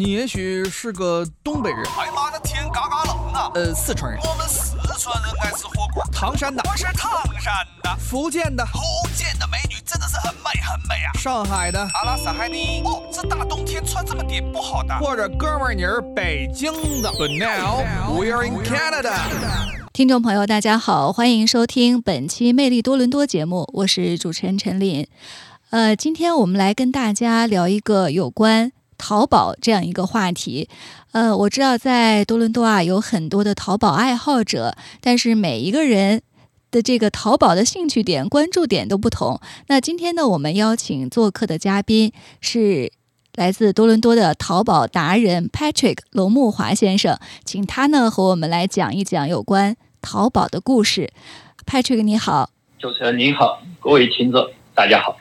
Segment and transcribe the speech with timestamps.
[0.00, 3.50] 你也许是个东北人，哎呀妈的，天嘎嘎冷啊！
[3.54, 6.02] 呃，四川人，我们四川人爱吃火锅。
[6.10, 8.80] 唐山的，我是唐山的，福建的，福
[9.14, 11.12] 建的美女真的是很美很美啊。
[11.18, 12.80] 上海的，阿拉斯海尼。
[12.82, 14.98] 哦，这大冬天穿这么点不好的。
[15.00, 16.72] 或者哥们儿你是北京
[17.02, 17.10] 的。
[17.10, 17.84] But now
[18.18, 19.18] we are in Canada。
[19.92, 25.06] 听众朋友，大家好，欢迎收听本期《魅力多伦多》节目，我是主持人陈琳。
[25.68, 30.68] 呃，今天我们来跟大家聊一个有关淘宝这样一个话题。
[31.12, 36.20] 呃，我知道在多伦多啊有很多的淘宝爱好者，但是每一个人
[36.70, 39.40] 的这个淘宝的兴趣点、关注点都不同。
[39.68, 42.92] 那今天呢，我们邀请做客的嘉宾是
[43.34, 51.10] 来自多伦多的淘宝达人 Patrick 龙木华先生，请他呢和我们来讲一讲有关淘宝的故事。
[51.66, 55.16] Patrick 你好，主持人您好，各位听众大家好。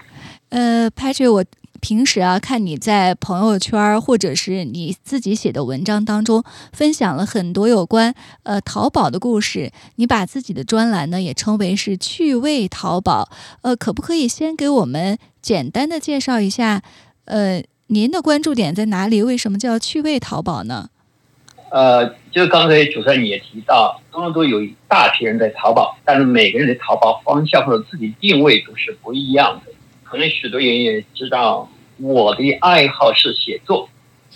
[0.49, 1.43] 呃，Patrick，我
[1.79, 9.71] 平时啊看你在朋友圈或者是你自己写的文章当中，分享了很多有关呃淘宝的故事。
[9.95, 13.29] 你把自己的专栏呢也称为是趣味淘宝。
[13.61, 16.83] 呃，可不可以先给我们简单的介绍一下？
[17.25, 19.23] 呃，您的关注点在哪里？
[19.23, 20.89] 为什么叫趣味淘宝呢？
[21.71, 29.71] 呃，就刚才主持人你也提到，多伦多有一大批人在淘宝，但是每个人的淘宝方向或者自己定位都是不一样的。
[30.09, 33.87] 可能许多人也知道，我的爱好是写作，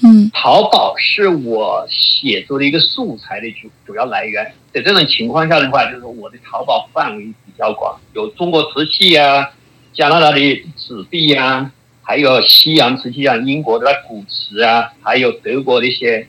[0.03, 4.53] 嗯，淘宝是我写作的一个素材的主主要来源。
[4.71, 9.51] 在这种情况下的话，就是我的淘宝范围比较广，有中国瓷器啊，
[9.93, 10.39] 加拿大的
[10.77, 11.71] 纸币啊，
[12.03, 16.27] 还有西洋瓷器，啊英国的古瓷啊，还有德国的一些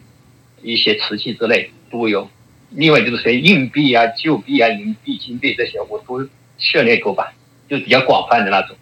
[0.63, 2.29] 一些瓷器之类都有。
[2.71, 6.27] 另外就是些硬币啊、旧币啊、银币、金币这些，我都
[6.59, 7.33] 涉猎过吧，
[7.69, 8.77] 就比较广泛的那种。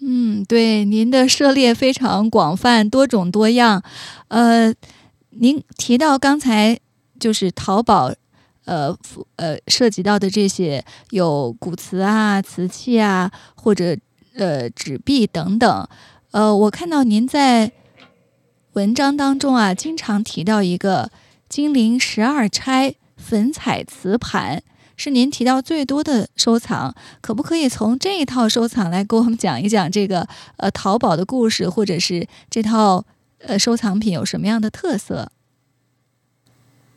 [0.00, 3.82] 嗯，对，您的涉猎非常广泛，多种多样。
[4.28, 4.72] 呃，
[5.30, 6.78] 您提到刚才
[7.18, 8.12] 就是淘宝，
[8.64, 8.96] 呃，
[9.36, 13.96] 呃，涉及到的这些有古瓷啊、瓷器啊，或者
[14.36, 15.88] 呃纸币等等。
[16.30, 17.72] 呃，我看到您在
[18.74, 21.10] 文章当中啊，经常提到一个
[21.48, 24.62] 金陵十二钗粉彩瓷盘。
[24.98, 30.26] 是您提到最多的收藏，可不可以从这一套收藏来给我们讲一讲这个
[30.56, 33.04] 呃淘宝的故事，或者是这套
[33.38, 35.30] 呃收藏品有什么样的特色？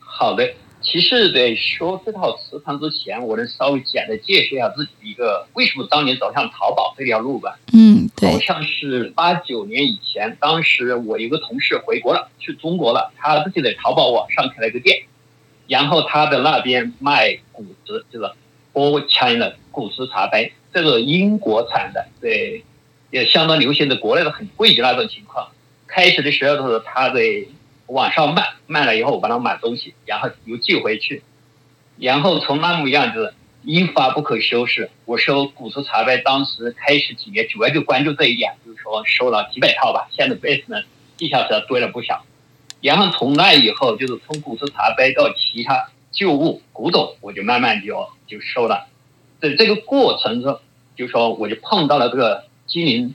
[0.00, 0.52] 好的，
[0.82, 7.56] 其实在说这套瓷盘之前，我能稍微简单介绍一下自己一个为什么当年走向淘宝这条路吧。
[7.72, 15.04] 嗯，对，好像是八九年以前，当时我一个同事回国了，去中国了，他自己在淘宝网上开了一个店。
[15.72, 18.30] 然后他的那边卖古瓷，就是
[18.74, 22.62] Old China 古瓷茶杯，这个英国产的，对，
[23.10, 25.48] 也相当流行，的国内的很贵的那种情况。
[25.86, 27.22] 开始的时候都是他在
[27.86, 31.22] 网上卖，卖了以后我帮他买东西，然后又寄回去，
[31.98, 33.32] 然后从那么样子
[33.62, 34.90] 一发不可收拾。
[35.06, 40.82] 我收古瓷茶杯，当时开始几年主要就关注这一点，就是说收了几百套吧，现在 base 呢
[41.16, 42.26] 地下室堆了不少。
[42.82, 48.88] 然后从那以后，就是从古瓷茶杯到其他旧物、古董，我就慢慢就就收了。
[49.40, 50.58] 在这个过程中，
[50.96, 53.14] 就说我就碰到了这个金陵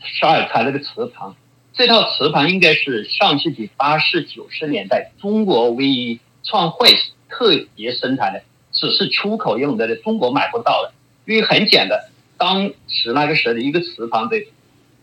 [0.00, 1.32] 十二钗这个瓷盘。
[1.72, 6.88] 这套瓷盘应该是上世纪八十九十年代中国唯一创汇
[7.28, 8.42] 特别生产的，
[8.72, 10.92] 只是出口用的，在中国买不到的。
[11.24, 12.00] 因为很简单，
[12.36, 14.44] 当时那个时候的一个瓷盘在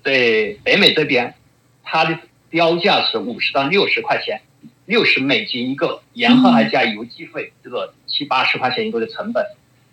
[0.04, 1.34] 在北美这边，
[1.82, 2.20] 它的。
[2.52, 4.42] 标价是五十到六十块钱，
[4.86, 9.44] 六十美金一个，然后还加邮寄费，这个七八十块钱一个的成本。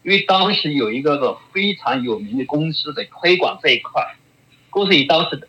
[0.03, 4.17] 因为当时有一个个非常有名的公司的推广这一块，
[4.71, 5.49] 公司以当时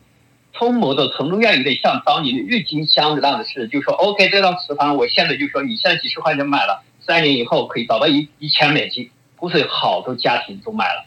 [0.53, 11.06] 从某种程度要有点像当年的郁金香的那样的事，就说 OK，这套瓷盘我现在就说你现在几十块钱买了，三年以后可以找到一一千美金，公司有好多家庭都买了，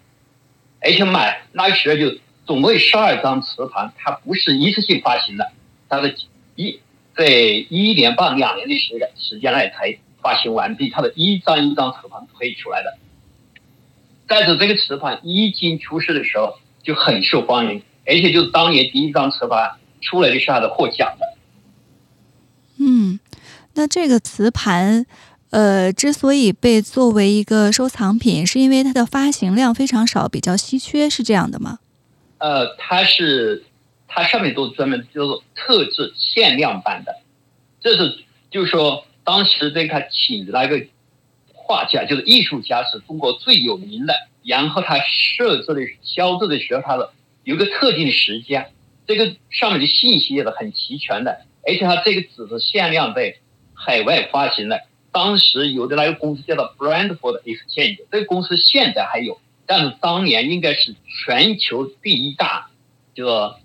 [0.80, 5.52] 而且买那个时候就总共有十二张磁盘，它不是一次性发行的。
[5.92, 6.14] 它的
[6.56, 6.80] 一
[7.14, 12.96] 在一年半两年的时间时间内才发行完毕，它的一张一张磁盘推出来的。
[14.26, 21.26] 但是这个磁盘一经出世的时候就很受欢迎，而且就是当年第一张磁盘出来的时候的获奖的。
[22.78, 23.20] 嗯，
[23.74, 25.04] 那这个磁盘，
[25.50, 31.80] 呃，之所以被作为一个收藏品，是因为它的发行量非常少，比较稀缺，是这样的吗？
[32.38, 33.64] 呃，它是。
[34.14, 37.16] 它上面都是专门叫做特制限量版的，
[37.80, 38.18] 这是
[38.50, 40.84] 就是说当时这个请的那个
[41.54, 44.14] 画家就是艺术家是中国最有名的，
[44.44, 47.12] 然后他设置的销售的时候，他的
[47.44, 48.70] 有个特定的时间，
[49.06, 53.36] 这个上面的信息也是很齐全的，而且它这个纸是限量在
[53.72, 54.82] 海外发行的。
[55.10, 60.94] 当时有的那个公司叫做 Brandford Exchange，这个公司现在还有，但是当年应该是
[61.24, 62.70] 全球第一大，
[63.14, 63.56] 这个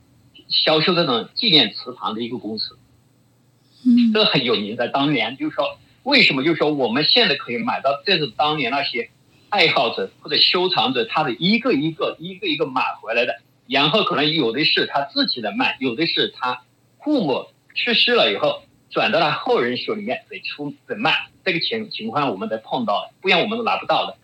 [0.49, 2.77] 销售这种纪念瓷盘的一个公司。
[3.85, 9.09] 嗯这个很有名，的当年就是说，为什么就是说我们现在可以买到，这是当年那些
[9.49, 16.63] 爱好者或者收藏者他的一个一个一个一个买回来的，然后可能有的是他自己的卖，有的是他
[17.03, 17.45] 父母
[17.75, 24.17] 去世了以后转到他后人手里面得出再卖，这个情情况我们才碰到的，不然我们都拿不到的。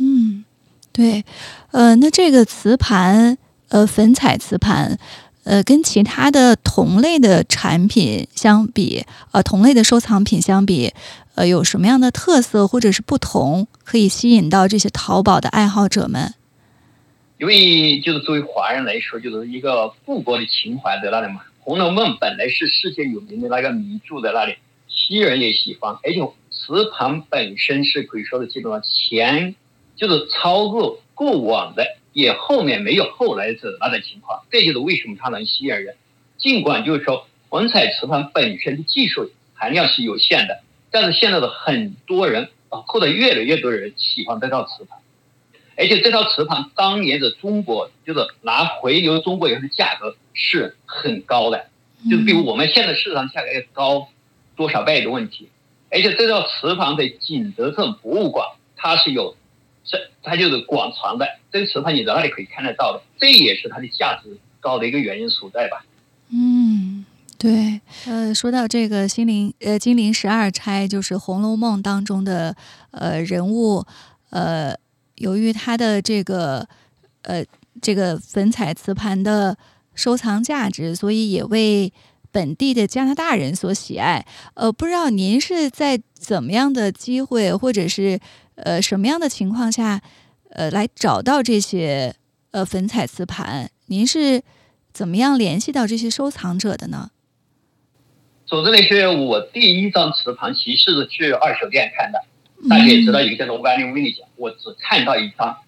[0.00, 0.44] 嗯，
[0.92, 1.24] 对，
[1.72, 3.36] 呃，那这个瓷盘，
[3.68, 4.98] 呃，粉彩瓷盘。
[5.48, 10.92] 呃，跟其他的同类的产品相比，呃，同类的收藏品相比，
[11.36, 16.34] 呃，有什么样的特色或者是不同，可以吸引到这些淘宝的爱好者们？
[17.38, 21.40] 因为就是作为华人来说，就是一个富国的情怀在那里嘛。
[21.60, 24.56] 《红楼梦》本来是世界有名的那个名著在那里，
[24.86, 29.54] 西人也喜欢，而且瓷盘本身是可以说的基本上前
[29.96, 34.44] 就是超过过往的，也后面没有后来者那种情况。
[34.50, 35.96] 这就是为什么它能吸引人。
[36.36, 40.60] 尽管就是说粉彩瓷盘本身的技术含量是有限的，
[40.90, 44.98] 但是现在的很多人啊，或者越来越多人喜欢这套瓷盘。
[45.76, 51.66] 而且这套瓷盘当年的中国，就是拿回流中国以后的价格是很高的，
[52.10, 54.08] 就是比我们现在市场价格要高
[54.56, 55.48] 多少倍的问题。
[55.90, 59.36] 而且这套瓷盘在景德镇博物馆，它是有，
[59.88, 61.26] 这它就是广传的。
[61.50, 65.84] 这个瓷盘你在那里可以看得到的，这也是它的价值高的一个原因所在吧。
[66.30, 67.04] 嗯，
[67.38, 72.54] 对，呃，说到这个心灵，呃，金陵十二钗就是《红楼梦》当中的
[72.90, 73.84] 呃人物，
[74.30, 74.76] 呃。
[75.20, 76.64] 由于它的这个
[77.22, 77.44] 呃
[77.82, 79.58] 这个粉彩瓷盘的
[79.92, 81.92] 收藏价值，所以也为
[82.30, 84.24] 本地的加拿大人所喜爱。
[84.54, 88.20] 呃，不知道您是在怎么样的机会，或者是
[88.64, 90.00] 呃什么样的情况下，
[90.50, 92.14] 呃来找到这些
[92.50, 93.70] 呃粉彩瓷盘？
[93.86, 94.42] 您是
[94.92, 97.10] 怎么样联系到这些收藏者的呢？
[98.46, 102.24] 总之呢，是我第一张瓷盘其实是去二手店看的。
[102.68, 105.58] 大家也知道一个叫做 Value Village，我只看到一张，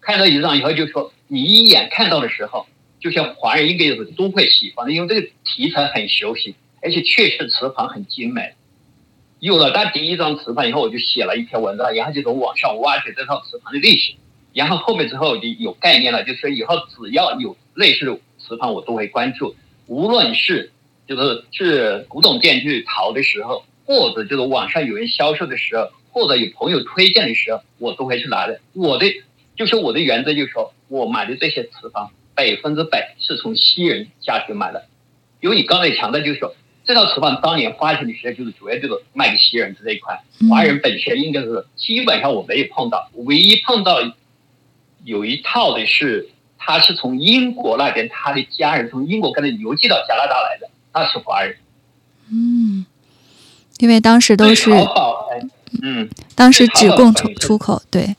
[0.00, 2.66] 看到一张以后就说，你一眼看到的时候，
[3.00, 8.54] 就像华人应该是都会喜欢的，因为这个题材很熟悉，而且确实瓷盘很精美。
[9.38, 14.14] 有了他第一张瓷盘以后，我就写了一篇文章，然后就从网上挖掘这套瓷盘的历史，
[14.52, 19.54] 然后后面之后就有概念了，就是以后只要有类似的瓷盘，我都会关注，
[19.86, 20.72] 无论是
[21.06, 25.90] 就是去古董店去淘的时候，或者就是网上有人销售的时候。
[26.16, 28.58] 或者有朋友推荐的时候，我都会去拿的。
[28.72, 29.04] 我的
[29.54, 34.86] 就是我的原则，就是说我买的这些瓷盘百分之百是从西人家去买的。
[35.42, 36.54] 因为你刚才强调，就是说
[36.86, 43.10] 这套瓷盘当年发行的时候，就是主要就是卖给西人这一块，华人本身应该是基本上我没有碰到。
[43.14, 43.98] 唯一碰到
[45.04, 46.28] 有一套的是，
[46.58, 51.56] 他是从英国那边，他的家人从英国跟他邮寄到加拿大来的，那是华人。
[52.30, 52.86] 嗯，
[53.78, 54.70] 因为当时都是。
[55.82, 58.16] 嗯，当时只供出出口，对，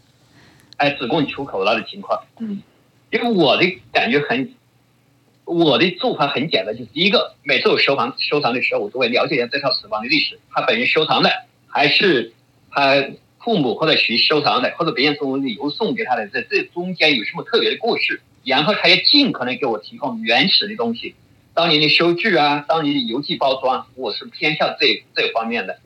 [0.75, 2.61] 哎，只供出口那的情况，嗯，
[3.09, 4.53] 因为我的感觉很，
[5.47, 11.31] 我的做法很简单，就是第一个，每次我收藏收藏的时候，我都会了解一下这套瓷房的历史，他本人收藏的，
[11.67, 12.33] 还是
[12.69, 13.07] 他
[13.39, 21.15] 父母或者谁收藏的，或者别人送礼物送给他的，在这中间有什么特别的故事，然后他要尽可能给我提供原始的东西，
[21.53, 25.79] 当年的收据啊，当年的邮寄包装，我是偏向这这方面的。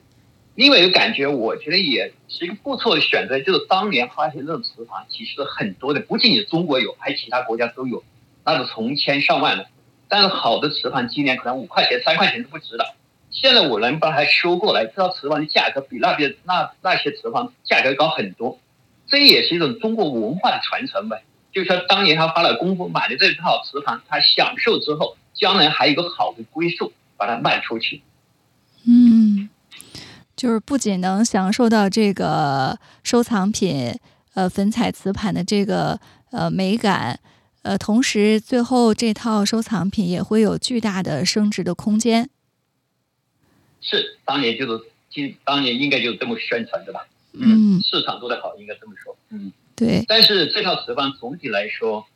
[0.56, 8.02] 另外一个感觉，我觉得也是一个不错的选择，就是当年发现这种瓷房其实很多的，不仅仅中国有，还其他国家都有，
[8.44, 9.66] 那是成千上万的。
[10.08, 12.94] 但是好的瓷盘今年可能五块钱、三块钱都不值了。
[13.30, 18.58] 现在我能把它收过来，这套瓷盘的价格比那边那那些瓷盘价格高很多，
[19.06, 21.22] 这也是一种中国文化的传承呗。
[21.52, 28.02] 就说当年他花了功夫买的这套瓷盘，他享受之后，将来还有个好的归宿，把它卖出去。
[28.86, 29.48] 嗯。
[30.34, 33.96] 就是不仅能享受到这个收藏品，
[34.34, 36.00] 呃，粉彩瓷盘的这个
[36.32, 37.20] 呃美感，
[37.62, 42.28] 呃，同时最后这套收藏品也会有巨大的升值的空间。
[43.80, 47.06] 是，当年就是今当年应该就是这么宣传的吧？
[47.32, 49.16] 嗯，市场做得好，应该这么说。
[49.30, 50.04] 嗯，对。
[50.06, 52.06] 但是这套瓷方总体来说，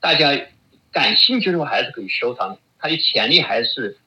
[0.00, 0.38] 大家
[0.92, 3.98] 感兴趣的话还是可以收藏，它的潜力还是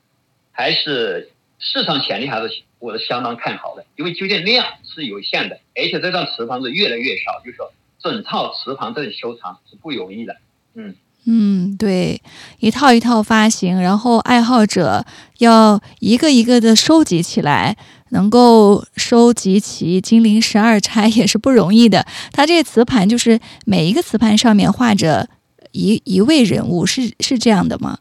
[0.51, 2.63] 还是市场潜力还是。
[2.79, 10.37] 我是相当看好的，因为究竟量是有限的，而且这套瓷房是越来越少，就是说整套瓷盘这里收藏是不容易的。
[10.77, 10.95] 嗯
[11.29, 12.21] 嗯，对，
[12.59, 15.05] 一套一套发行，然后爱好者
[15.39, 17.75] 要一个一个的收集起来，
[18.11, 22.07] 能够收集齐金陵十二钗也是不容易的。
[22.31, 25.27] 它这磁盘就是每一个磁盘上面画着
[25.73, 27.99] 一一位人物，是是这样的吗？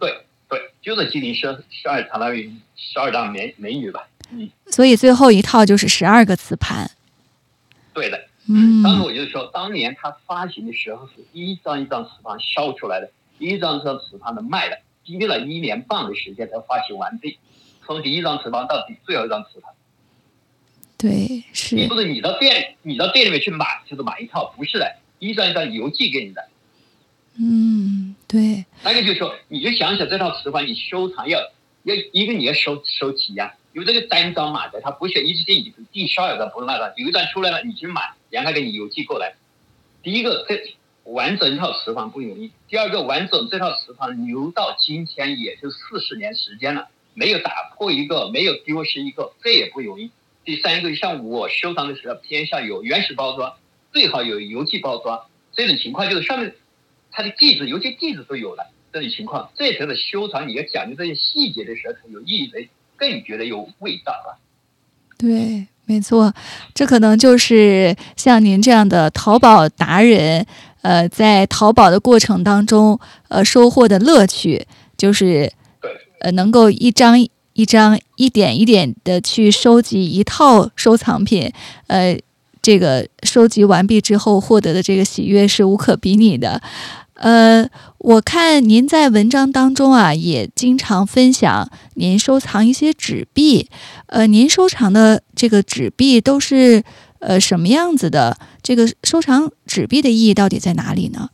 [0.00, 4.08] 对对，就是金陵十十二相当于十二大美美女吧。
[4.30, 6.90] 嗯，所以最后一套就是十二个磁盘。
[7.92, 8.18] 对的。
[8.48, 17.38] 嗯，当时我就说，当年他发行的时候是一张一张磁盘烧出来的，一张一张磁盘的卖的，经历了一年半的时间才发行完毕，
[17.86, 19.72] 从第一张磁盘到底最后一张磁盘。
[20.98, 21.76] 对，是。
[21.76, 26.48] 你不是你到店，你到店里面去买，就是买一套，不是的，一张一张邮寄给你的。
[27.40, 28.64] 嗯，对。
[28.84, 31.40] 那个就是说，你就想想这套磁盘，你收藏要
[31.84, 38.14] 要一个你要收收齐呀，因为这个单张买的，它不是一次性第十二张不是那张，有一张出来了你去买。
[38.32, 39.34] 然后给你邮寄过来。
[40.02, 40.58] 第一个，这
[41.04, 50.10] 完整一套瓷盘不容易；第二个，完整这套瓷盘留到今天也就四十年时间了，没有打破一个，没有丢失一个，这也不容易。
[50.46, 53.54] 第三个，像我收藏的时候，偏向有原始包装，
[53.92, 55.26] 最好有邮寄包装。
[55.52, 56.54] 这种情况就是上面
[57.10, 58.72] 它的地址、邮寄地址都有了。
[58.94, 62.66] 这种情况，这时候的收藏你要讲究这些细节的时候，才有意义的，
[63.10, 64.38] 更觉得有味道了。
[65.18, 65.66] 对。
[65.84, 66.32] 没错，
[66.72, 70.46] 这可能就是像您这样的淘宝达人，
[70.80, 74.64] 呃，在淘宝的过程当中，呃，收获的乐趣，
[74.96, 75.52] 就是
[76.20, 77.20] 呃，能够一张
[77.52, 81.52] 一张、一点一点的去收集一套收藏品，
[81.88, 82.16] 呃，
[82.62, 86.62] 这个收集完毕之后获得的这个喜悦是无可比拟的。
[87.22, 93.70] 呃，我看您在文章当中啊，也经常分享您收藏一些纸币。
[94.06, 96.82] 呃，您收藏的这个纸币都是
[97.20, 98.36] 呃什么样子的？
[98.60, 101.30] 这个收藏纸币的意义到底在哪里呢？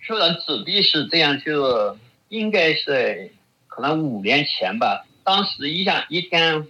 [0.00, 1.98] 收藏纸币是这样，就
[2.30, 3.30] 应该是
[3.68, 5.04] 可能五年前吧。
[5.22, 6.66] 当时一下一天，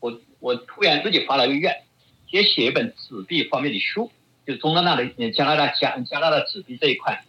[0.00, 1.82] 我我突然自己发了一个愿，
[2.30, 4.10] 也写一本纸币方面的书。
[4.46, 7.24] 就中国大的加拿大加加拿大纸币这一块，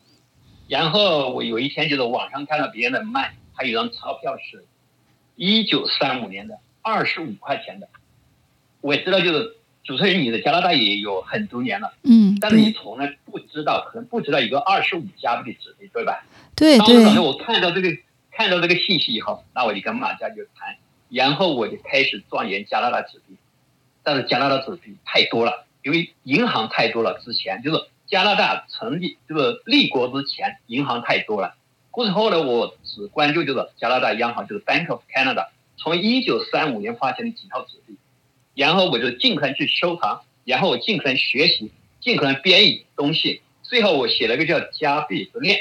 [0.67, 4.65] 然后我有一天就是网上看到别人卖，他有张钞票是，
[5.35, 7.87] 一九三五年的二十五块钱的，
[8.81, 16.25] 我也知道就是主持人你的加拿大也有很多年了，嗯，但是你从来不知道，可能不知道一个二十五加币的纸币，对吧？
[16.55, 17.03] 对对。
[17.03, 17.89] 当时我看到这个
[18.31, 20.75] 看到这个信息以后，那我就跟马家就谈，
[21.09, 23.35] 然后我就开始钻研加拿大纸币，
[24.03, 25.64] 但是加拿大纸币太多了。
[25.85, 31.55] 因为银行太多了，之前就是加拿大成立就是立国之前，银行太多了。
[31.91, 37.97] 故事后来我只关注就是加拿大央行，就是 Bank of Canada，从一九三五年发行的几套纸币，
[38.55, 43.43] 然后我就尽可能去收藏，然后我尽可能学习，尽可能编译东西。
[43.61, 45.57] 最后我写了个叫《加币之恋》，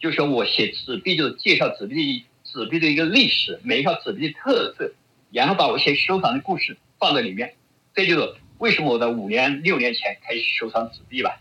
[0.00, 4.94] 就是说我写纸币就是介绍纸币纸币的一个历史，每一套纸币的特色，
[5.30, 7.52] 然后把我一些收藏的故事放在里面，
[7.94, 8.34] 这就是。
[8.62, 11.40] 为什么我在五年、六年前开始收藏纸币吧？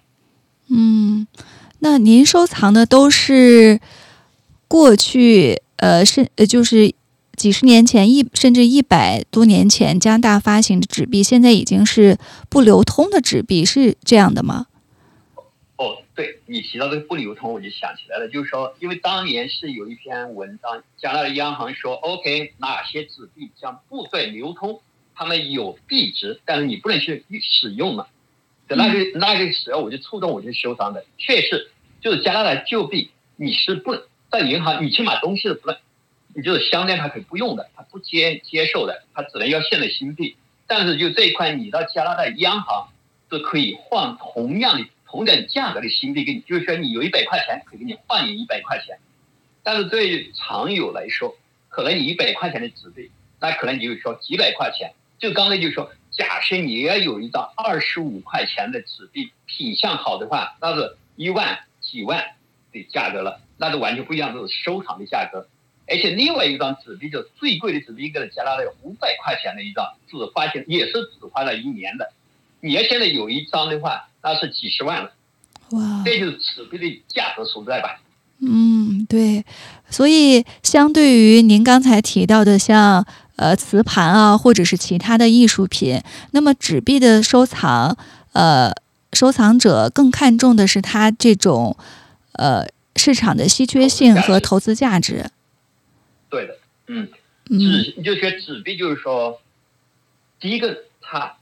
[0.71, 1.27] 嗯，
[1.77, 3.79] 那您收藏的都是
[4.67, 6.95] 过去呃，甚呃，就是
[7.37, 12.17] 几十年前一甚至一百多年前加拿大发行的纸币，现在已经是
[12.49, 14.65] 不流通的纸币，是这样的吗？
[15.75, 24.81] 哦，对你提到这个不流通，我就想起来了，就是说，因为当年是有一篇文章，加拿大央行说，OK，哪些纸币将不再流通。
[25.15, 28.07] 他们有币值，但是你不能去使用嘛。
[28.67, 33.95] 在那个那个时候，我就触动我就收藏的，确实就是加拿大旧币，你是不
[34.31, 35.77] 在银行你去买东西的不能，
[36.33, 40.37] 你就是商店他可以不用的，他不接接受的，他只能要现在新币。
[40.67, 42.87] 但是就这一块，你到加拿大央行
[43.29, 48.97] 是可以换同样的同等价格的新币给你，就是说你有一百块钱可以给你换你一百块钱。
[49.63, 51.35] 但是对于常友来说，
[51.67, 54.93] 可能你一百块钱的纸币，那可能你就说几百块钱。
[55.21, 62.31] 就刚才就说，假设你要有一张二十五块钱的纸币，品相好的话，那是一万几万
[62.73, 65.47] 的价格了，那是完全不一样，这是收藏的价格。
[65.87, 72.11] 而且另外一张纸币，就最贵的纸币，一个加拿大五百块钱的一张，只发行也是只花了一年的。
[72.59, 75.11] 你要现在有一张的话，那是几十万了。
[75.69, 78.01] 哇，这就是纸币的价格所在吧？
[78.39, 79.45] 嗯，对。
[79.87, 83.05] 所以相对于您刚才提到的，像。
[83.41, 87.97] 呃，瓷盘啊，或者是其他的艺术品，那么纸币的收藏，
[88.33, 88.71] 呃，
[89.13, 91.75] 收藏者更看重的是它这种
[92.33, 95.31] 呃市场的稀缺性和投资价值。
[96.29, 97.07] 对的，嗯，
[97.45, 99.41] 纸你就说纸币，就是说，
[100.39, 101.37] 第一个它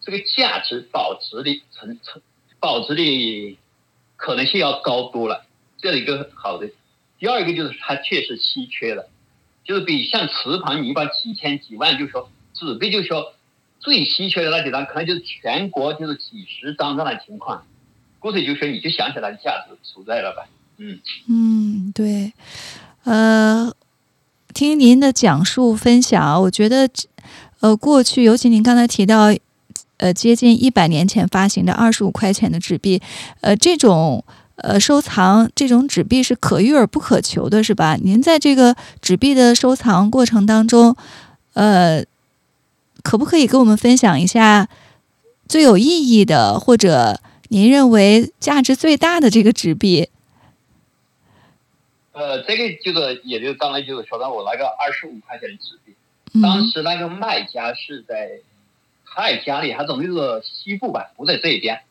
[0.00, 2.20] 这个价值保值的层层
[2.58, 3.56] 保值的
[4.16, 5.46] 可能性要高多了，
[5.78, 6.68] 这是一个好的。
[7.20, 9.08] 第二个就是它确实稀缺了，
[9.66, 13.34] 就是比像瓷盘，你把几千几万，就是说纸币，就是说
[13.80, 17.64] 最稀缺的那几张，可能就是全国就是几十张这样的情况。
[18.18, 20.48] 故事就是说，你就想起来价值所在了吧？
[20.78, 22.32] 嗯嗯，对，
[23.04, 23.72] 呃，
[24.52, 26.88] 听您的讲述分享，我觉得，
[27.60, 29.32] 呃，过去尤其您刚才提到，
[29.98, 33.00] 呃，接近一百年前发行的二十五块钱的纸币，
[33.40, 34.24] 呃，这种
[34.56, 37.96] 呃收藏这种纸币是可遇而不可求的，是吧？
[37.96, 40.96] 您在这个纸币的收藏过程当中，
[41.54, 42.04] 呃，
[43.02, 44.68] 可不可以跟我们分享一下
[45.46, 50.08] 最有意义的，或者您认为价值最大的这个纸币？
[52.12, 55.94] 呃，这个就是，也就刚才就是说到我那个二十五块钱的纸币，
[56.40, 58.40] 当时那个卖家是在
[59.04, 61.82] 他家里，他总就是西部吧，不在这一边。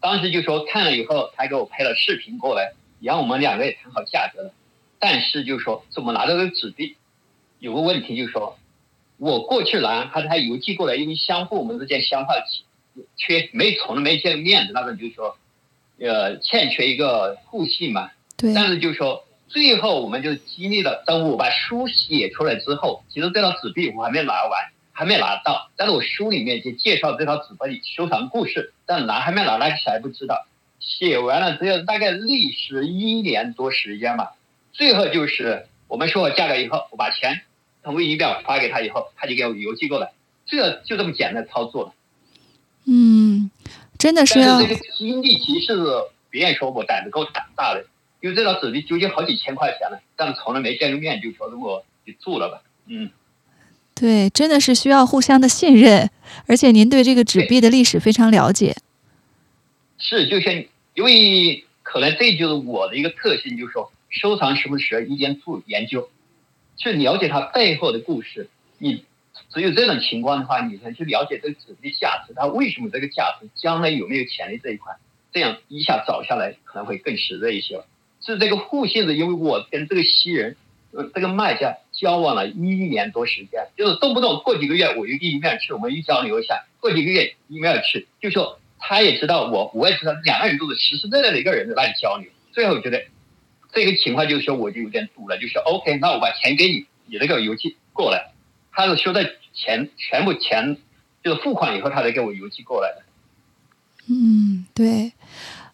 [0.00, 4.52] 当时就说看了以后，他给我拍了视频过来，然后我们两个也谈好价格了。
[4.98, 6.96] 但是就说怎么拿到这个纸币，
[7.58, 8.58] 有个问题就是说，
[9.18, 12.32] 我过去拿，他他邮寄过来，因为相互我们之间相互
[13.16, 15.36] 缺没从来没见面的那种，就是说，
[15.98, 18.10] 呃，欠缺一个互信嘛。
[18.36, 18.54] 对。
[18.54, 19.24] 但是就说。
[19.52, 21.02] 最后，我们就经历了。
[21.04, 25.70] 等我把书写出来之后，其实这套纸币我还没拿完，还没拿到。
[25.76, 30.46] 但是我书里面就介绍这套纸币收藏故事，但拿还没拿，那个谁还不知道。
[30.78, 34.34] 写完了只有大概历时一年多时间吧。
[34.74, 37.40] 最后就是我们说好价格以后，我把钱
[37.82, 40.12] 通过仪表发给他以后，他就给我邮寄过来，
[40.44, 41.94] 这就这么简单操作了。
[42.84, 43.50] 嗯，
[43.98, 44.60] 真的是要。
[44.60, 45.74] 这个经历其实
[46.28, 47.86] 别人说我胆子够胆大的。
[48.22, 52.60] 因为这套纸币究竟好几千块钱了，但从来没见过面，就说如果就做了吧。
[52.84, 53.10] 嗯，
[54.00, 56.08] 对，真的是需要互相的信任，
[56.46, 58.74] 而且您对这个纸币的历史非常了解。
[59.98, 60.54] 是，就像
[60.94, 66.08] 因为可能这就是我的一个特性，就是说收藏时不时一边做研究，
[66.78, 68.48] 去了解它背后的故事。
[68.78, 69.04] 你
[69.52, 74.94] 只有这种情况的话，你才去了解这个纸币价值，它为什么这个价值，将来有没有潜力这一块，
[75.30, 77.82] 这样一下找下来可能会更实在一些。
[78.24, 80.69] 是这个互信的，因为我跟这个西人，呃，
[81.14, 92.28] 这个卖家交往了一年多时间，就是动不动过几个月我就一面去，我们一交流一下，过几个月一面去，就说他也知道我，我也知道，两个人都是实实在在的一个人在那里交流。
[92.52, 93.04] 最后觉得
[93.72, 98.32] 这个情况就是说，我就有点堵了，就说 OK，那我把钱给你，你那个邮寄过来，
[98.72, 100.76] 他是收在钱全部钱
[101.22, 103.02] 就是付款以后，他才给我邮寄过来的。
[104.08, 105.12] 嗯，对。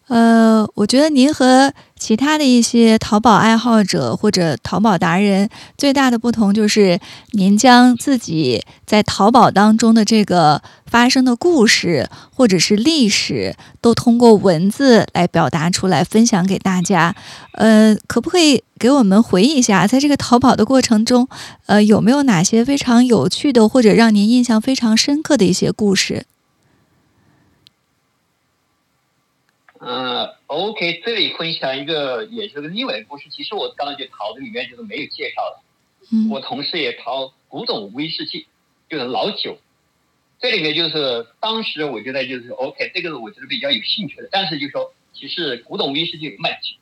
[0.09, 6.99] 呃，我觉得您和其他的一些淘宝爱好者或者淘宝达人最大的不同，就是
[7.31, 17.15] 您将自己在淘宝当中的这个发生的故事或者是历史，都通过文字来表达出来，分享给大家。
[17.53, 21.27] 呃，可不可以给我们回忆一下，在这个淘宝的过程中，
[21.65, 26.25] 呃，有没有哪些非常有趣的或者让您印象非常深刻的一些故事？
[29.79, 33.29] 嗯，OK，这里分享一个也是个另外一个故事。
[33.29, 35.61] 其实我刚才就淘的里面就是没有介绍的。
[36.11, 38.47] 嗯，我同事也淘古董威士忌，
[38.89, 39.59] 就是老酒。
[40.39, 44.29] 这里面就是当时我觉得就是 OK，这个是我觉得比较有兴趣的。
[44.31, 46.75] 但是就说，其实古董威士忌卖酒，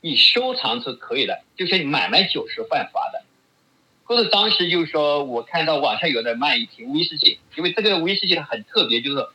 [0.00, 3.24] 你收藏是可以的，就是你买卖酒是犯法的。
[4.04, 9.26] 或者当时就是说我看到网上有人卖一瓶威士忌，因为这个威士忌它很特别，就是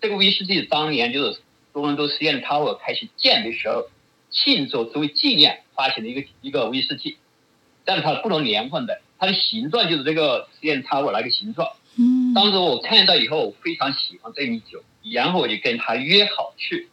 [0.00, 1.40] 这个威士忌当年就是。
[1.72, 3.88] 多伦多实验 Tower 开始建的时候，
[4.30, 7.18] 庆祝作为纪念发行的一个一个威士忌，
[7.84, 11.72] 但是它不同年份的，它的形状就是这个实验 Tower 那个形状。
[11.98, 12.32] 嗯。
[12.34, 14.82] 当时我看到以后，我非常喜欢这瓶酒，
[15.12, 16.88] 然后我就跟他约好去，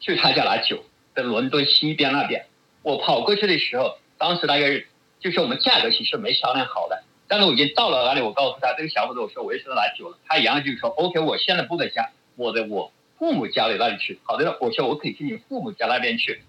[0.00, 2.46] 去他家拿酒，在伦敦西边那边。
[2.82, 4.82] 我跑过去的时候，当时那个
[5.20, 12.90] 就是我们价格其实没商量好的，但是我已经到了那里，我告诉他这个小伙子，我说我也是拿酒了，他然后就说 OK，我现在不在家，我在我。
[13.22, 16.42] 父母家里那里去，好的，我说我可以去你父母家那边去。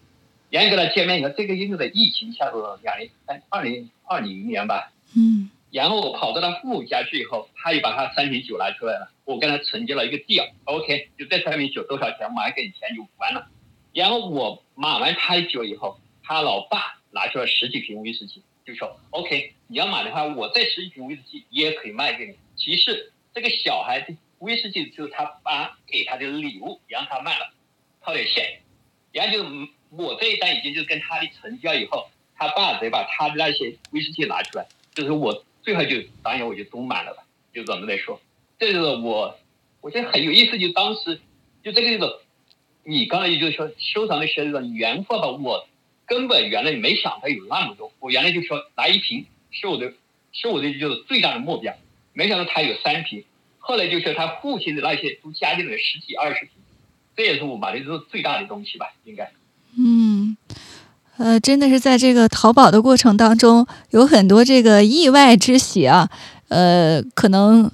[0.50, 4.92] 然后跟他见面以后，这个应该在疫情下头两年，哎，二零二零年吧。
[5.16, 5.52] 嗯。
[5.70, 10.50] 然后我跑到他父母家去以后，他又把他三瓶酒拿出来了，我跟他承接了一个 deal。
[10.64, 13.48] OK，就这三瓶酒多少钱，我买给你钱就完了。
[13.94, 22.34] 然后我买完他的酒以后，他老爸拿出了十几瓶威士忌，就说 OK，你要买的话，我这十几瓶威士忌也可以卖给你。
[22.56, 24.18] 其实这个小孩子。
[24.44, 27.54] 威士忌就是他爸给他的礼物，让他卖了，
[28.02, 28.60] 套点现。
[29.14, 29.44] 然后就
[29.92, 38.20] 我这一单已经就跟他的成交以后，他爸得把他的那些威士忌拿出来，就是我最后就当然我就都买了吧，就怎么来说，
[38.60, 39.40] 这个我
[39.80, 41.22] 我觉得很有意思，就当时
[41.64, 42.20] 就这个意思，
[42.84, 45.68] 你刚才也就是说收藏的是这个原货吧，我
[46.06, 49.94] 根本原来没想到有那么多，我原来就说拿一瓶是我的，
[50.34, 51.74] 是我的就是最大的目标，
[52.12, 53.24] 没想到他有三瓶，
[53.66, 56.50] 后来就是他父亲的那些都加进了十几二十瓶，
[57.16, 59.32] 这也是我买的是最大的东西吧，应该。
[59.78, 60.36] 嗯，
[61.16, 66.12] 呃，真的是在这个淘宝的过程当中，有很多这个意外之喜啊，
[66.50, 67.72] 呃，可能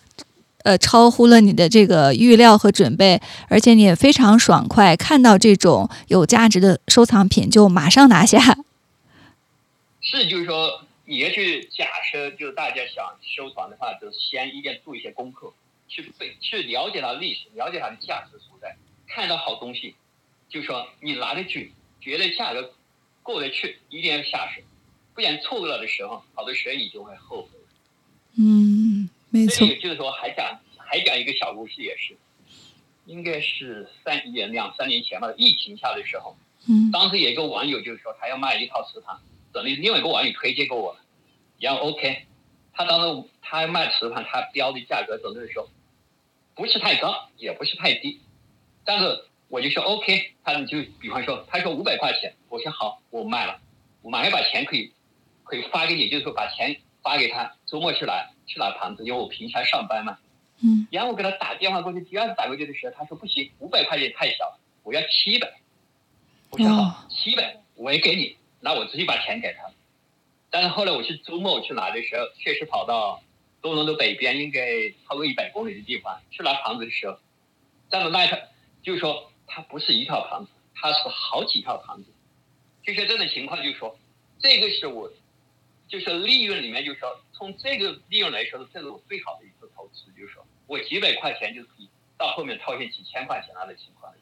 [0.64, 8.40] 呃超乎了你的这个预料和准备，而且你也非常爽快，看到这种有价值的收藏品就马上拿下。
[10.02, 13.04] 是，就是说你要去假设，就是大家想
[13.36, 15.52] 收藏的话，就先一定做一些功课，
[15.90, 19.96] 去背去了解它的历史，了解它的价值所在，看到好东西，
[20.48, 21.74] 就说你拿得去。
[22.02, 22.72] 觉得价格
[23.22, 24.62] 过得去，一定要下手，
[25.14, 27.50] 不然错过了的时候，好多时候你就会后悔。
[28.38, 29.68] 嗯，没错。
[29.68, 32.16] 就是说，还讲还讲一个小故事，也是，
[33.06, 36.38] 应该是三年两三年前吧，疫情下的时候，
[36.70, 39.20] 嗯，当时有一个网友就是说他要卖一套瓷盘，
[39.52, 41.02] 等于另外一个网友推荐给我了，
[41.60, 42.26] 然后 OK，
[42.72, 45.68] 他当时他卖瓷盘，他标的价格等的时候，
[46.60, 48.20] 不是太高，也不是太低，
[48.84, 49.26] 但是。
[49.52, 53.60] 我就说 OK，他们就比方说，他说五百块钱，我说好，我卖了，
[54.04, 54.94] 我马上把钱可以
[55.44, 60.20] 可以发给你，就是说把钱发给他，周末去拿去拿盘子，因为我平常上班嘛。
[60.64, 60.88] 嗯。
[60.92, 65.52] 然后我给他打电话过去，第二次打过去的时候，他说不行，五百块钱太小了，我要七百。
[66.52, 69.64] 我说好，七百我也给你，那我直接把钱给他。
[70.52, 73.24] 但是后来我去周末去拿的时候，确实跑到
[73.62, 77.20] 多伦多北边，应该超过一百公里的地方去拿房子的时候，
[77.90, 78.30] 站到那一
[78.84, 79.26] 就是说。
[79.52, 82.12] 它不是一套房子，它是好几套房子。
[82.84, 83.98] 就是这种情况，就是说，
[84.38, 85.12] 这个是我，
[85.88, 90.04] 就是利润里面，就是说，从这个利润来说，这是我最好的一次投资。
[90.12, 94.14] 就是说我几百块钱就可以到后面套现几千块钱那的情况。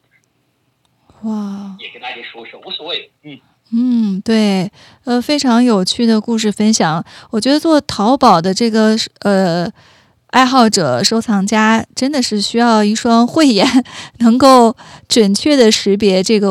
[1.24, 1.76] 哇！
[1.78, 3.12] 也跟大家说说，无所谓。
[3.24, 3.38] 嗯
[3.72, 4.72] 嗯，对，
[5.04, 7.04] 呃，非常有趣的故事分享。
[7.32, 9.72] 我觉得做淘宝的这个呃。
[10.32, 13.66] 爱好者、收藏家真的是需要一双慧眼，
[14.18, 14.76] 能够
[15.08, 16.50] 准确的识别这个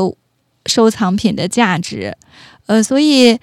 [0.64, 2.16] 收藏品的价值。
[2.64, 3.38] 呃，所以，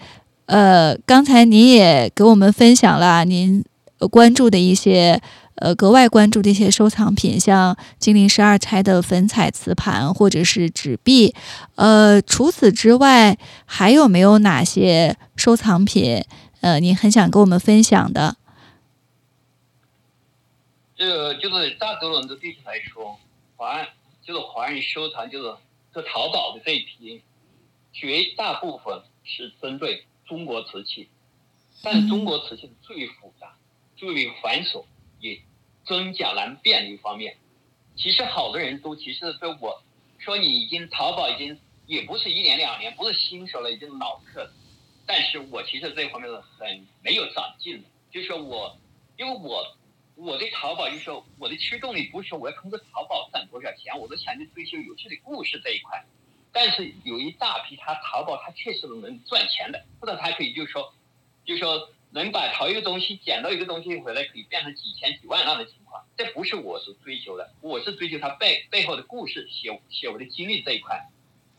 [0.48, 3.64] 呃，刚才您也给我们分享了您
[4.10, 5.22] 关注的一些，
[5.56, 11.34] 呃，格外关注这些收藏品，像金陵十二钗的粉彩瓷盘或者是纸币。
[11.76, 16.26] 呃，除此之外，还有没有哪些收藏品？
[16.62, 18.38] 呃，您很想跟我们分享的？
[20.96, 23.20] 这就是大多伦多地区来说，
[23.58, 23.84] 华
[24.22, 25.54] 就是华人收藏，就是
[25.94, 27.22] 这淘宝的这一批，
[27.92, 31.10] 绝大部分是针对中国瓷器，
[31.82, 33.54] 但中国瓷器最复杂、
[33.98, 34.86] 最繁琐，
[35.24, 35.42] 也
[35.86, 37.38] 真假难辨的一方面。
[37.96, 39.82] 其实好多人都其实对我
[40.20, 44.54] 说，你已经淘宝已经也不是一年两年，不是新手了，已经老客了。
[45.08, 48.78] 但是我其实这方面是很没有长进的，就是说我
[49.18, 49.78] 因为我。
[50.16, 56.06] 我对淘宝就是说，我的驱动力不是说我要通过淘宝赚多少钱，我都想去追求有趣的故事这一块。
[56.52, 60.94] 但是有一大批他淘宝他确实能赚钱的，或者他可以就是说，
[61.44, 71.10] 就是说能把淘一个东西捡到一个东西回来可以变成几千几万那样的情况，这不是我所追求的，我是追求它背背后的故事，写写我的经历这一块。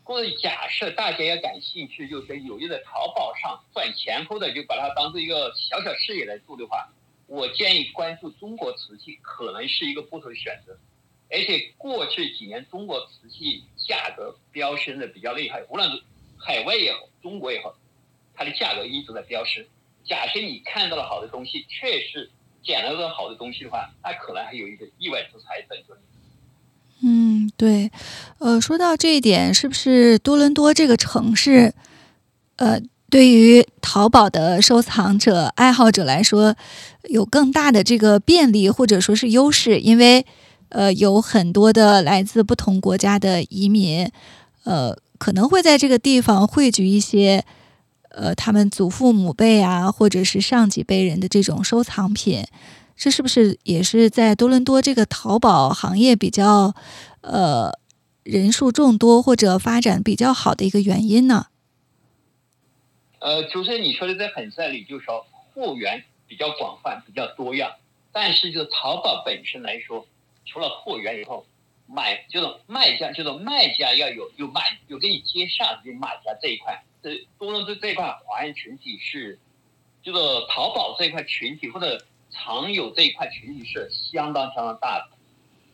[0.03, 6.87] 或者假设大家要感兴趣，就是说有意在淘宝上赚钱，或者就把它当做一个小小事业来做的话。
[7.27, 10.77] 我建议关注中国瓷器，可能是一个不错的选择。
[11.31, 16.03] 而且过去几年中国瓷器价格飙升的比较厉害，无论是
[16.37, 17.75] 海外也好，中国也好，
[18.35, 19.65] 它的价格一直在飙升。
[20.07, 22.29] 假设你看到了好的东西，确实
[22.63, 25.95] 捡到了好的东西的话，那可能还有一个意外之财等着
[27.01, 27.07] 你。
[27.07, 27.91] 嗯，对。
[28.39, 31.73] 呃，说到这一点，是不是多伦多这个城市，
[32.57, 32.79] 呃？
[33.07, 36.55] 对于淘宝的收藏者、爱好者来说，
[37.03, 40.25] 有更大的这个便利或者说是优势，因为
[40.69, 44.11] 呃有很多的来自不同国家的移民，
[44.63, 47.45] 呃可能会在这个地方汇聚一些
[48.15, 52.45] 呃他们祖父母辈啊，或者是上几辈人的这种收藏品，
[52.95, 56.73] 这是不是也是在多伦多这个淘宝行业比较
[57.21, 57.71] 呃
[58.23, 61.47] 人数众多或者发展比较好的一个原因呢？
[63.19, 67.71] 呃，主持人你说的这很在理，就是说货源比较广泛、比较多样，
[68.11, 70.07] 但是就淘宝本身来说，
[70.45, 71.45] 除了货源以后，
[71.87, 79.37] 买就是卖家就是卖家要有有买有给你接上的买家这一块，这多伦多这一块华人群体是，
[80.01, 80.19] 就是
[80.49, 85.15] 淘宝这一块群体或者常有这一块群体是相当相当大的。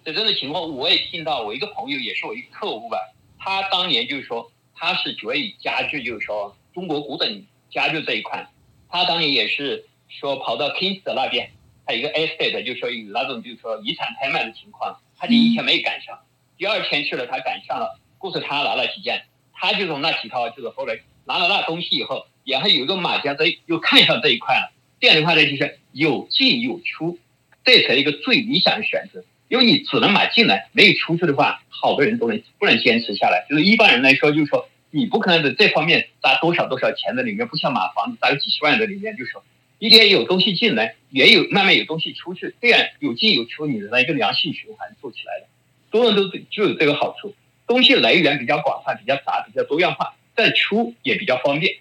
[0.03, 2.97] 在这种情况，我也听到我一个朋友也是我一个客户吧，
[3.39, 8.49] 他当年就是说他是主要以家具，就是说中国古董家具这一块，
[8.89, 11.51] 他当年也是说跑到 Kings 那边，
[11.85, 16.17] 他一个 estate，就是说有那种就是说遗产拍卖的情况，他第一天没赶上，
[16.57, 19.21] 第二天去了他赶上了，故事他拿了几件，
[19.53, 27.19] 他就从那几套就是后来拿了那东西以后，然后有一个买家在又看上这一块了，这样的话呢就是有进有出，
[27.63, 29.23] 这才是一个最理想的选择。
[29.47, 33.45] 因为你只能买进来，没有出去的话，好多人都能不能坚持下来。
[33.47, 39.43] 就是一般人来说，就是说你不可能在这方面砸多少多少钱在里面，不像买房子砸个几十万在里面，就是说
[39.81, 45.47] 一点有东西进来，也有慢慢有东西出去，这样有进有出，你的一个良性循环做起来的，
[45.89, 47.33] 多人都就有这个好处。
[47.65, 51.77] 东西来源比较广泛，比较杂，比较多样化，再出也比较方便。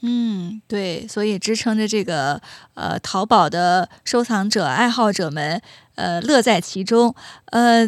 [0.00, 2.40] 嗯，对，所以支撑着这个
[2.72, 5.60] 呃淘宝的收藏者爱好者们。
[5.96, 7.14] 呃，乐在其中。
[7.46, 7.86] 呃，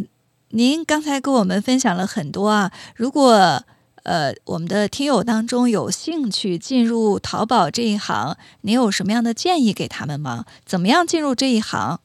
[0.50, 2.70] 您刚才跟我们分享了很多啊。
[2.96, 3.64] 如果
[4.02, 10.46] 呃我们的听友当中有兴趣进入淘宝这一行，您有什么样的建议给他们吗？
[10.64, 12.00] 怎么样进入这一行？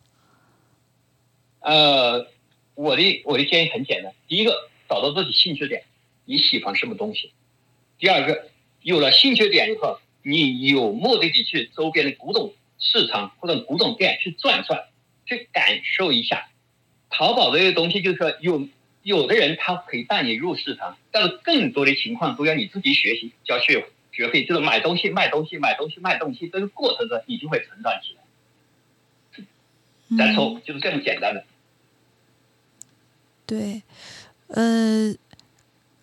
[1.60, 2.28] 呃，
[2.76, 4.14] 我的我的建议很简单。
[4.28, 5.84] 第一个，找到自己兴趣点，
[6.26, 7.32] 你喜欢什么东西；
[7.98, 8.50] 第二个，
[8.82, 14.86] 有了兴趣点以后，你有目的地去周边的古董市场或者古董店去转转。
[15.28, 16.50] 去感受一下，
[17.10, 18.68] 淘宝这些东西，就是说有
[19.06, 28.22] 有的人他可以带你入市场，但是更多的情况都要你自己学习，就要学学费，就是买东西、卖东西、买东西、卖东西这个过程中，你就会成长起来。
[30.18, 31.46] 然后就是这么简单的。
[33.46, 33.84] 对，
[34.48, 35.14] 呃，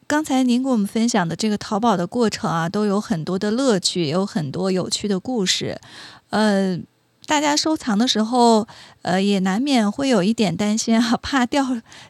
[0.06, 5.80] 刚才您给我们分享的这个淘宝的过程啊，都有很多的乐趣，也有很多有趣的故事，
[6.30, 6.78] 呃。
[7.33, 8.68] 大家收藏的时候，
[9.01, 11.64] 呃，也难免会有一点担心啊，怕掉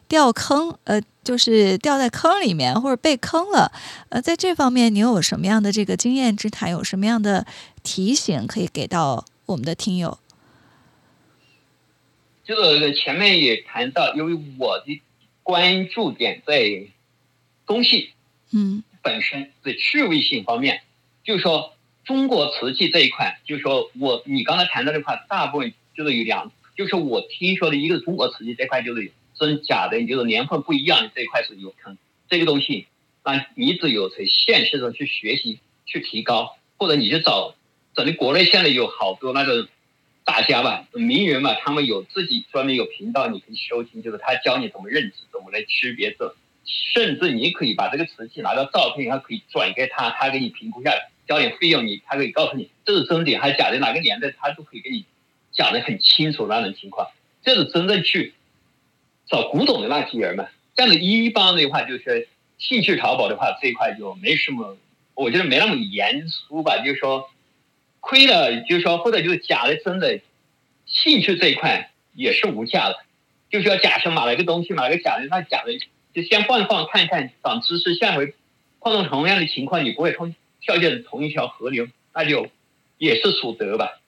[0.09, 3.71] 掉坑，呃，就是掉在坑里面或者被坑了。
[4.09, 6.69] 呃，在这方面，你有什么样的这个经验之谈？
[6.69, 7.47] 有什么样的
[7.83, 10.19] 提醒可以给到我们的听友？
[12.43, 15.01] 这个前面也谈到，因为我的
[15.41, 16.87] 关注点在
[17.65, 18.11] 东西，
[18.51, 20.81] 嗯，本身的趣味性方面，
[21.23, 21.72] 就是说。
[22.05, 31.97] 中国瓷器这一块，就是说我你刚才谈到这块，大部分就是有两，就是我听说的一个中国瓷器这块就是真假的，就是年份不一样的这一块是有坑。
[32.29, 32.87] 这个东西，
[33.23, 37.55] 那你只有从现实中去学习、去提高，或者你去找，
[37.95, 39.67] 整个国内现在有好多那个
[40.25, 51.09] 大家吧、名人嘛，他们有自己专门有频道，你可以收听，就是他教你怎么认知、怎么来区别这，甚至你可以把这个瓷器拿到照片，他可以转给他，他给你评估下来。
[51.25, 55.05] 交点费用，你他可以告诉你这是真的还是假的，哪个年代他都可以给你
[55.53, 57.07] 讲的很清楚那种情况。
[57.43, 58.33] 这是真正去
[59.25, 60.47] 找古董的那些人嘛。
[60.75, 64.75] 这样的一般的话，就是兴趣淘宝的话，这一块就没什么，
[65.13, 66.79] 我觉得没那么严肃吧。
[66.79, 67.29] 就是说
[68.01, 70.19] 亏了，就是说或者就是假的真的，
[70.85, 72.97] 兴趣这一块也是无价的。
[73.49, 75.71] 就是要假设买了一个东西，买了个假的，那假的
[76.13, 77.95] 就先放一放看一看，长知识。
[77.95, 78.33] 下回
[78.79, 80.35] 碰到同样的情况，你不会碰。
[80.65, 82.47] 跳进同一条河流，那就
[82.97, 83.99] 也是属德吧。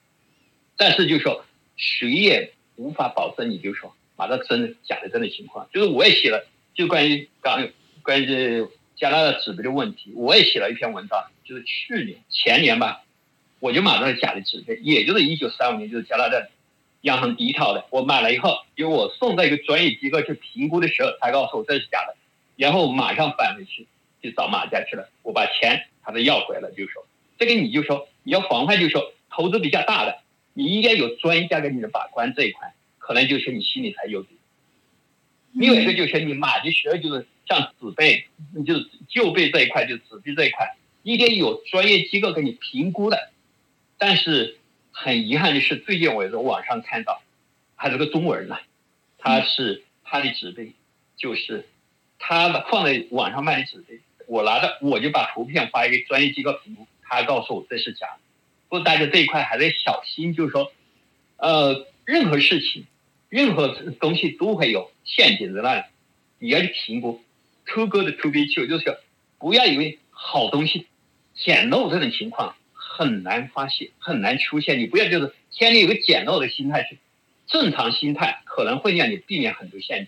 [0.77, 1.43] 但是就说
[1.75, 5.67] 谁也无法保证，你就说买到真的假的真的情况。
[5.73, 7.67] 就是我也写了，就关于刚
[8.03, 13.03] 关于这加拿大纸币的问题，我也写了一篇文章，就是去年前年吧，
[13.59, 16.47] 我就买了假的纸币，也就是一九三五年，就是加拿大
[17.05, 17.85] 央行第一套的。
[17.89, 22.15] 我买了以后，因为我送到一个专业机构去评估的时候，才告诉我这是假的，
[22.55, 23.87] 然后马上返回去
[24.21, 25.87] 去找马家去了，我把钱。
[26.07, 27.03] 他都要回来了，就说
[27.39, 30.19] 这个你就说你要防范，就说投资比较大的，
[30.53, 34.29] 你应该有专家给你的把关这一块，可能就是你心里才有底。
[35.53, 38.23] 另外一个就是你买的时候就是像纸币，
[38.63, 43.31] 就是旧币这一块，就纸币这一块，一定有专业机构给你评估的。
[43.97, 44.59] 但是
[44.97, 47.21] 很遗憾的是，最近我在网上看到，
[47.75, 48.57] 还是个中国人呢，
[49.17, 50.71] 他是他的纸杯，
[51.17, 51.67] 就是
[52.17, 53.99] 他放在网上卖的纸杯。
[54.25, 58.19] 我拿着，我就把图片发给专业机构评估，他告诉我这是假的。
[58.69, 60.71] 不过大家这一块还得小心，就是说，
[61.35, 62.87] 呃，任何事情、
[63.27, 63.67] 任何
[63.99, 65.83] 东西都会有陷阱在那里，
[66.39, 67.21] 你要去评估。
[67.67, 68.97] 偷哥的 to be true 就是说
[69.39, 70.87] 不要以为好东西
[71.33, 72.55] 捡漏这种情况
[72.97, 76.97] 很难发现、很难出现，你不要就是先有个简陋的心态去，
[77.47, 80.07] 正常心态可能会让你避免很多陷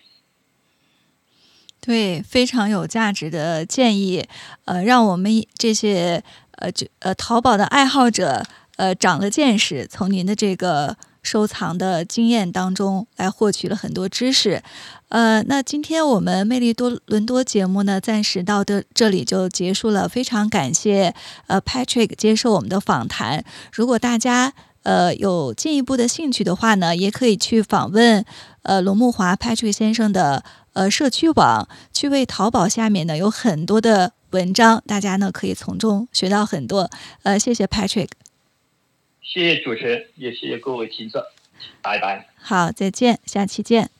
[1.80, 4.26] 对，非常有价值的建议，
[4.64, 6.22] 呃，让我们这些
[6.52, 8.42] 呃就呃淘宝的爱好者
[8.76, 9.86] 呃长了见识。
[9.86, 14.62] 从您的这个收藏的经验当中来获取了很多知识。
[15.08, 20.08] 呃，那今天我们魅力多伦多节目呢，暂时到的这里就结束了。
[20.08, 21.14] 非常感谢
[21.46, 23.42] 呃 Patrick 接受我们的访谈。
[23.72, 24.52] 如果大家
[24.82, 28.24] 呃有进一步的兴趣的话呢，也可以去访问
[28.62, 36.90] 呃龙木华 Patrick 先生的呃社区网，趣味淘宝下面呢有很多的文章，大家呢可以从中学到很多。
[37.22, 38.08] 呃，谢谢 Patrick。
[39.28, 41.22] 谢谢主持人，也谢谢各位听众，
[41.82, 42.26] 拜拜。
[42.36, 43.97] 好，再见，下期见。